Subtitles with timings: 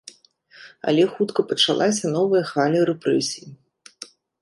[0.91, 3.45] Але хутка пачалася новая хваля рэпрэсій.